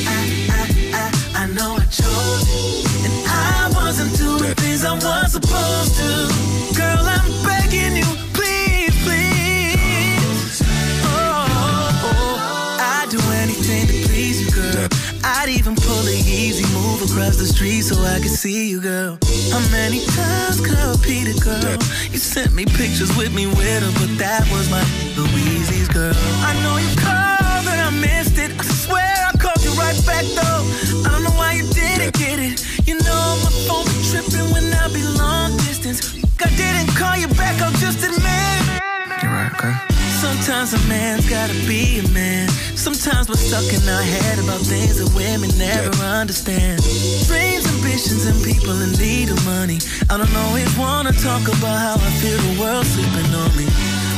I, 0.07 0.23
I, 0.51 0.63
I, 0.95 1.05
I 1.35 1.47
know 1.49 1.71
I 1.75 1.85
chose 1.87 2.47
you, 2.47 2.87
and 3.07 3.15
I 3.27 3.71
wasn't 3.75 4.17
doing 4.17 4.55
things 4.55 4.85
I 4.85 4.95
was 4.95 5.33
supposed 5.33 5.97
to. 5.97 6.50
Across 17.31 17.49
the 17.49 17.55
street 17.55 17.83
so 17.83 17.97
I 18.03 18.19
could 18.19 18.31
see 18.31 18.71
you, 18.71 18.81
girl. 18.81 19.19
How 19.53 19.61
many 19.71 20.05
times 20.07 20.61
could 20.61 20.77
I 20.77 20.91
repeat 20.91 21.29
it, 21.29 21.41
girl? 21.43 21.79
You 22.11 22.19
sent 22.19 22.53
me 22.53 22.65
pictures 22.65 23.15
with 23.17 23.33
me 23.35 23.47
with 23.47 23.83
her, 23.83 23.93
but 24.01 24.11
that 24.19 24.43
was 24.51 24.71
my 24.71 24.83
Louise's 25.17 25.89
girl. 25.89 26.15
I 26.43 26.53
know 26.63 26.77
you 26.79 26.91
called 26.97 27.67
and 27.71 27.81
I 27.81 27.91
missed 27.91 28.39
it. 28.39 28.51
I 28.59 28.63
swear 28.63 29.15
I 29.29 29.33
called 29.39 29.63
you 29.63 29.71
right 29.79 29.99
back 30.07 30.25
though. 30.39 30.63
I 31.07 31.09
don't 31.13 31.25
know 31.25 31.37
why 31.39 31.55
you 31.55 31.67
didn't 31.71 32.15
get 32.15 32.39
it. 32.39 32.65
You 32.87 32.99
know 32.99 33.27
my 33.45 33.53
phone 33.67 33.87
be 33.87 33.97
tripping 34.11 34.51
when 34.53 34.67
I 34.75 34.89
be 34.89 35.03
long 35.19 35.57
distance. 35.69 36.17
I 36.41 36.49
didn't 36.57 36.91
call 36.97 37.17
you 37.17 37.29
back, 37.39 37.61
I'll 37.61 37.80
just 40.71 40.85
admit. 40.85 41.01
You're 41.01 41.11
right, 41.11 41.21
okay. 41.21 41.21
Sometimes 41.21 41.27
a 41.27 41.29
man's 41.29 41.31
gotta 41.31 41.67
be 41.67 41.99
a 41.99 42.09
man. 42.11 42.49
Sometimes 42.77 43.29
we're 43.29 43.35
stuck 43.35 43.67
in 43.73 43.89
our 43.89 44.03
head 44.03 44.39
about 44.39 44.61
things 44.61 44.99
that 44.99 45.11
women 45.15 45.51
never 45.59 45.91
understand. 46.05 46.83
Dreams, 47.27 47.67
ambitions, 47.67 48.27
and 48.27 48.39
people 48.45 48.75
in 48.83 48.93
need 48.99 49.31
of 49.31 49.45
money. 49.45 49.79
I 50.09 50.17
don't 50.17 50.37
always 50.47 50.71
wanna 50.77 51.13
talk 51.13 51.43
about 51.49 51.77
how 51.79 51.95
I 51.95 52.11
feel 52.23 52.39
the 52.39 52.61
world 52.61 52.87
sleeping 52.87 53.35
on 53.35 53.51
me. 53.57 53.67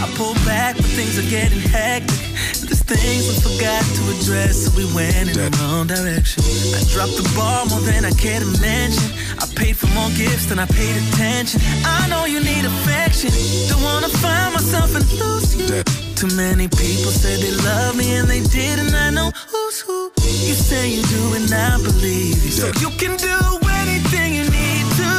I 0.03 0.11
pull 0.17 0.35
back 0.45 0.77
when 0.77 0.91
things 0.93 1.19
are 1.19 1.31
getting 1.31 1.61
hectic. 1.61 2.21
There's 2.61 2.83
things 2.83 3.29
we 3.29 3.35
forgot 3.41 3.85
to 3.85 4.03
address, 4.19 4.67
so 4.67 4.71
we 4.77 4.85
went 4.95 5.33
in 5.33 5.37
the 5.37 5.49
wrong 5.61 5.87
direction. 5.87 6.43
I 6.77 6.83
dropped 6.93 7.17
the 7.17 7.27
bar 7.37 7.65
more 7.67 7.81
than 7.81 8.05
I 8.05 8.13
care 8.13 8.41
to 8.41 8.51
mention. 8.61 9.09
I 9.41 9.47
paid 9.57 9.77
for 9.77 9.89
more 9.97 10.11
gifts 10.17 10.47
than 10.47 10.59
I 10.59 10.67
paid 10.67 10.97
attention. 10.97 11.61
I 11.85 12.09
know 12.09 12.25
you 12.27 12.41
need 12.41 12.65
affection. 12.65 13.33
Don't 13.69 13.83
wanna 13.83 14.09
find 14.09 14.55
myself 14.55 14.95
and 14.95 15.07
lose 15.17 15.57
you. 15.57 16.12
Too 16.23 16.37
many 16.37 16.69
people 16.69 17.11
said 17.11 17.41
they 17.41 17.51
love 17.51 17.97
me 17.97 18.15
and 18.15 18.29
they 18.29 18.43
didn't. 18.43 18.95
I 18.95 19.11
know 19.11 19.33
who's 19.51 19.81
who. 19.81 20.13
You 20.23 20.55
say 20.55 20.89
you 20.89 21.03
do 21.03 21.35
and 21.35 21.53
I 21.53 21.77
believe 21.83 22.45
you. 22.45 22.53
So 22.53 22.69
you 22.79 22.91
can 22.97 23.17
do 23.17 23.39
anything 23.83 24.35
you 24.37 24.45
need 24.45 24.87
to. 25.03 25.11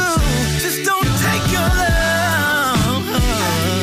Just 0.64 0.82
don't 0.86 1.04
take 1.20 1.44
your 1.52 1.68
love. 1.76 3.04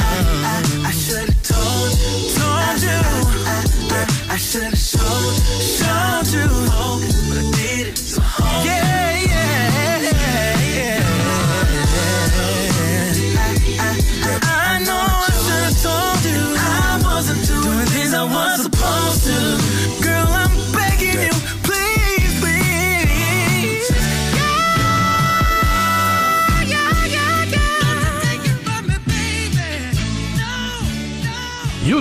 I 0.02 0.18
I 0.50 0.88
I 0.88 0.92
should 0.92 1.30
have 1.30 1.44
told 1.46 1.92
you, 1.94 2.34
told 2.42 2.82
you. 2.90 3.00
I 4.28 4.38
should 4.38 4.64
have 4.64 4.80
showed, 4.80 5.36
showed 5.62 6.26
you. 6.34 6.71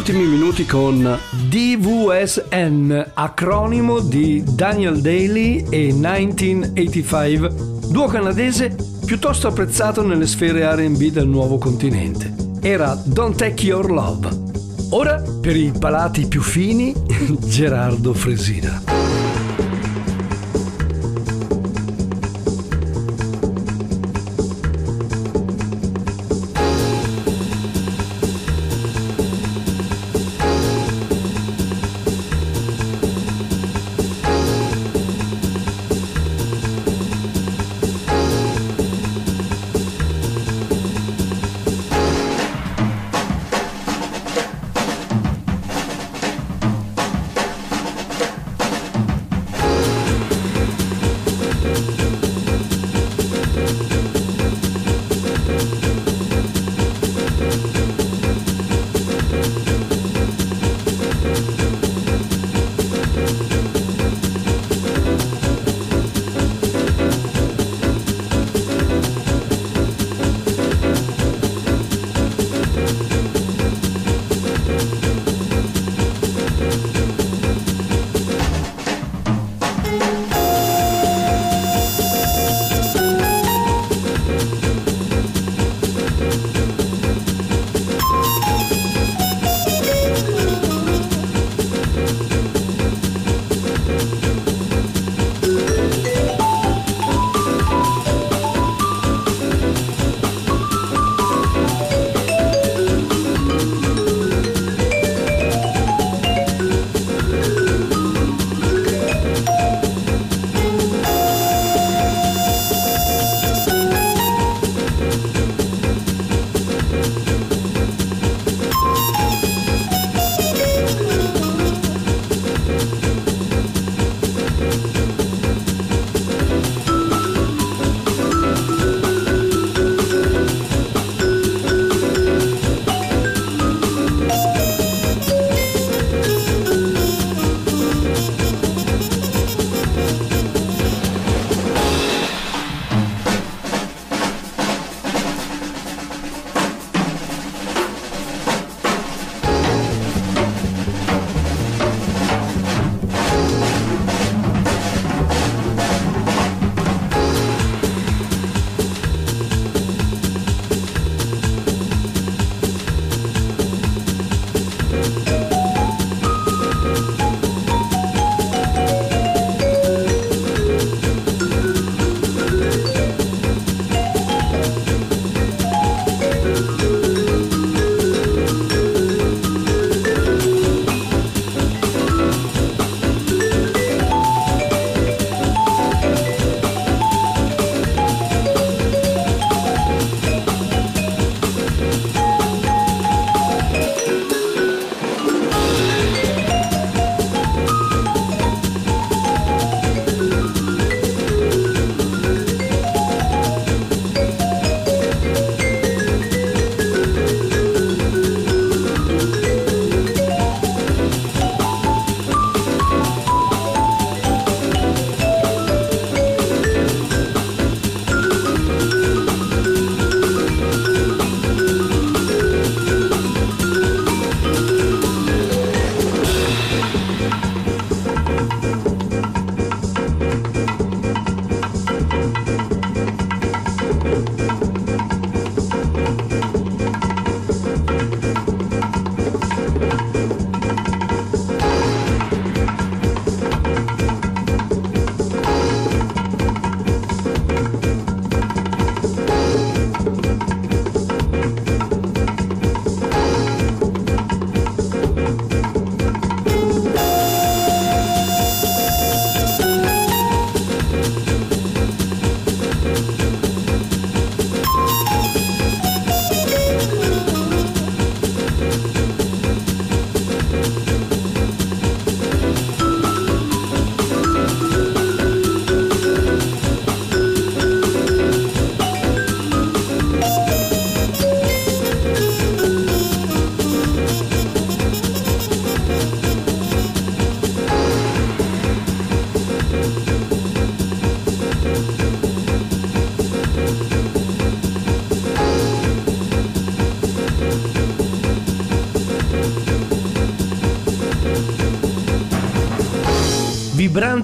Ultimi 0.00 0.24
minuti 0.24 0.64
con 0.64 1.18
DVSN, 1.48 3.10
acronimo 3.12 4.00
di 4.00 4.42
Daniel 4.46 4.98
Daly 4.98 5.66
e 5.68 5.92
1985, 5.92 7.54
duo 7.90 8.06
canadese 8.06 8.74
piuttosto 9.04 9.48
apprezzato 9.48 10.02
nelle 10.02 10.26
sfere 10.26 10.64
RB 10.74 11.10
del 11.10 11.28
nuovo 11.28 11.58
continente. 11.58 12.34
Era 12.62 12.98
Don't 13.04 13.36
Take 13.36 13.66
Your 13.66 13.90
Love. 13.90 14.28
Ora, 14.92 15.22
per 15.38 15.54
i 15.54 15.70
palati 15.78 16.26
più 16.28 16.40
fini, 16.40 16.94
Gerardo 17.44 18.14
Fresina. 18.14 19.09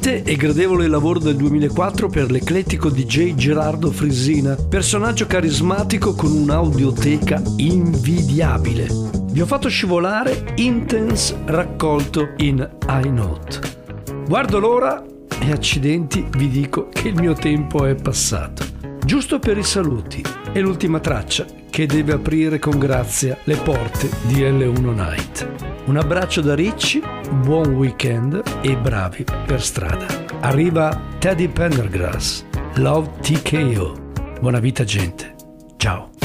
Vibrante 0.07 0.23
e 0.23 0.37
gradevole 0.37 0.87
lavoro 0.87 1.19
del 1.19 1.35
2004 1.35 2.09
per 2.09 2.31
l'eclettico 2.31 2.91
DJ 2.91 3.35
Gerardo 3.35 3.91
Frisina, 3.91 4.55
personaggio 4.55 5.27
carismatico 5.27 6.15
con 6.15 6.31
un'audioteca 6.31 7.43
invidiabile. 7.57 8.87
Vi 9.33 9.41
ho 9.41 9.47
fatto 9.47 9.69
scivolare 9.69 10.55
Intense 10.57 11.37
raccolto 11.47 12.35
in 12.37 12.69
iNote. 13.03 13.61
Guardo 14.29 14.61
l'ora 14.61 15.05
e 15.41 15.51
accidenti 15.51 16.25
vi 16.37 16.49
dico 16.49 16.89
che 16.89 17.09
il 17.09 17.17
mio 17.17 17.33
tempo 17.33 17.85
è 17.85 17.97
passato. 17.97 18.65
Giusto 19.05 19.41
per 19.41 19.59
i 19.59 19.65
saluti 19.65 20.23
e 20.53 20.61
l'ultima 20.61 21.01
traccia 21.01 21.45
che 21.69 21.87
deve 21.87 22.13
aprire 22.13 22.61
con 22.61 22.79
grazia 22.79 23.37
le 23.43 23.57
porte 23.57 24.09
di 24.23 24.41
L1 24.41 24.95
Night. 24.95 25.49
Un 25.87 25.97
abbraccio 25.97 26.41
da 26.41 26.55
Ricci, 26.55 27.03
buon 27.29 27.75
weekend 27.75 28.43
e 28.63 28.77
bravi 28.77 29.25
per 29.47 29.63
strada. 29.63 30.07
Arriva 30.41 31.01
Teddy 31.19 31.49
Pendergrass, 31.49 32.45
Love 32.77 33.09
TKO. 33.21 33.95
Buona 34.41 34.61
vita 34.61 34.85
gente. 34.85 35.35
Ciao. 35.77 36.16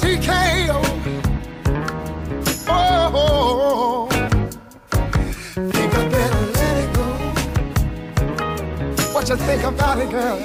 TKO. 0.00 0.80
Oh, 2.68 4.08
think 5.72 5.94
I 5.94 6.08
better 6.08 6.46
let 6.58 6.76
it 6.84 6.90
go. 6.94 7.06
What 9.12 9.28
you 9.28 9.36
think 9.36 9.62
about 9.64 9.98
it, 9.98 10.10
girl? 10.10 10.38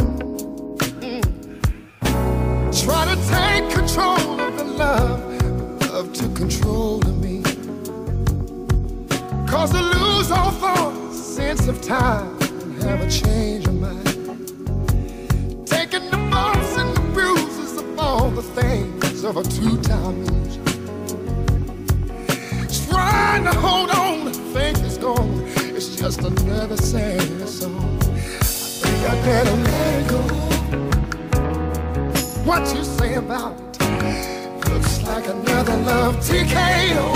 Try 2.83 3.05
to 3.05 3.17
take 3.29 3.69
control 3.71 4.39
of 4.41 4.57
the 4.57 4.65
love, 4.65 5.21
but 5.79 5.91
love 5.93 6.13
took 6.13 6.35
control 6.35 6.97
of 7.07 7.15
me. 7.23 7.43
Cause 9.47 9.73
I 9.75 9.81
lose 9.81 10.31
all 10.31 10.51
thought, 10.51 11.13
sense 11.13 11.67
of 11.67 11.81
time, 11.81 12.32
a 12.85 13.09
change 13.09 13.65
of 13.67 13.75
mind. 13.79 14.05
Taking 15.67 16.09
the 16.11 16.17
and 16.77 16.95
the 16.95 17.01
bruises 17.13 17.77
of 17.77 17.99
all 17.99 18.29
the 18.29 18.43
things 18.43 19.23
of 19.23 19.37
a 19.37 19.43
two-time 19.43 20.25
loser. 20.25 20.63
To 23.43 23.51
hold 23.59 23.89
on, 23.89 24.31
gone. 25.03 25.43
It's 25.75 25.95
just 25.95 26.21
another 26.21 26.77
sad 26.77 27.21
song. 27.49 27.99
I 28.01 28.43
think 28.81 29.09
I 29.09 29.15
better 29.25 29.55
let 29.67 30.01
it 30.01 30.07
go. 30.07 30.21
What 32.45 32.61
you 32.75 32.83
say 32.83 33.15
about 33.15 33.59
it? 33.59 34.69
Looks 34.69 35.01
like 35.03 35.27
another 35.27 35.77
love 35.77 36.15
TKO. 36.17 37.07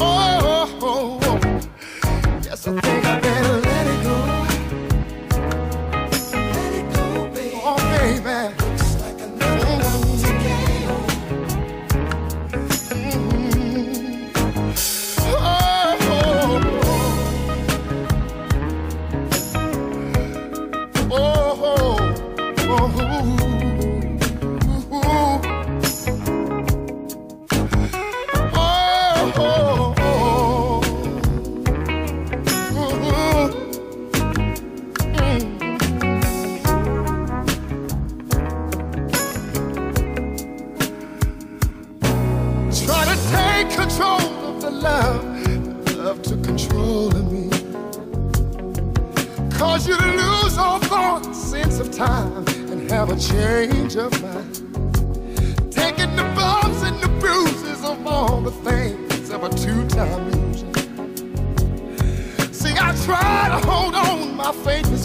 Oh, 0.00 0.78
oh, 0.80 1.18
oh. 1.22 1.38
yes, 2.42 2.66
I 2.66 2.80
think 2.80 3.04
I 3.04 3.23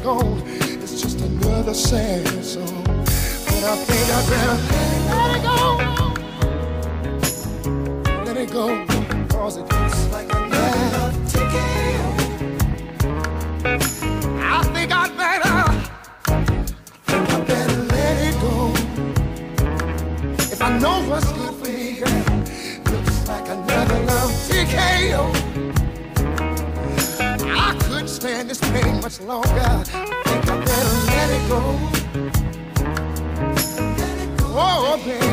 gone. 0.01 0.41
It's 0.45 1.01
just 1.01 1.19
another 1.21 1.73
sad 1.73 2.27
song. 2.43 2.83
But 2.83 3.63
I 3.63 3.75
think 3.85 4.09
I'd 4.15 4.25
better 4.29 4.57
let 5.09 5.35
it 5.35 5.43
go. 5.43 5.77
Let 8.25 8.37
it 8.37 8.51
go, 8.51 8.85
cause 9.27 9.57
it 9.57 9.61
looks 9.61 10.05
like 10.07 10.33
another 10.33 11.11
TKO. 11.27 12.05
I 14.41 14.63
think 14.73 14.91
I'd 14.91 15.17
better, 15.17 15.57
I 17.07 17.41
better 17.45 17.81
let 17.83 18.17
it 18.27 18.35
go. 18.41 18.73
If 20.37 20.61
I 20.61 20.77
know 20.79 21.01
what's 21.09 21.31
good 21.31 21.53
for 21.55 21.67
me, 21.71 22.01
looks 22.91 23.27
like 23.27 23.47
another 23.49 23.99
love 24.05 24.31
TKO. 24.47 25.48
Stand 28.19 28.49
this 28.49 28.59
pain 28.59 28.99
much 28.99 29.21
longer. 29.21 29.47
I 29.49 29.81
think 29.85 30.49
I 30.49 30.57
better 30.65 30.95
let 31.07 31.29
it 31.29 31.43
go. 31.47 31.59
Let 33.95 34.17
it 34.19 34.37
go, 34.37 34.45
oh, 34.59 34.97
baby. 35.05 35.25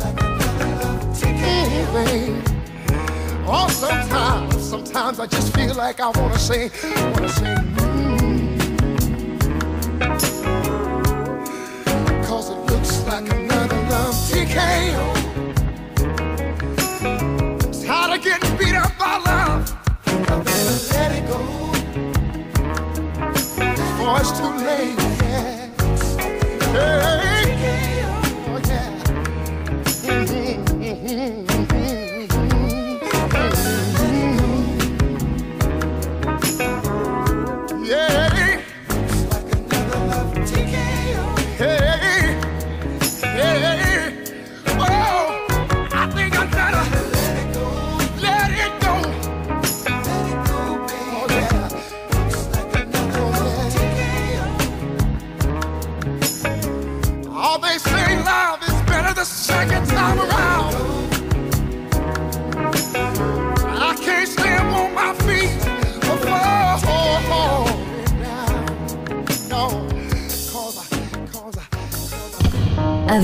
Like 0.00 0.16
baby. 1.92 2.42
Oh, 3.46 3.68
sometimes, 3.68 4.66
sometimes 4.66 5.20
I 5.20 5.26
just 5.26 5.54
feel 5.54 5.74
like 5.74 6.00
I 6.00 6.08
wanna 6.18 6.38
say, 6.38 6.70
wanna 7.12 7.28
say, 7.28 7.54
mm. 7.76 8.56
Cause 12.26 12.48
it 12.48 12.58
looks 12.72 13.04
like 13.04 13.28
another 13.30 13.76
love 13.90 14.14
TKO. 14.14 15.15
Before 24.06 24.20
it's 24.20 24.38
too 24.38 24.46
late. 24.64 24.96
Hey. 26.70 27.95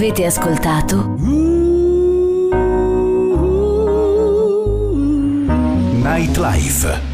Avete 0.02 0.26
ascoltato 0.26 1.14
Nightlife. 6.02 7.11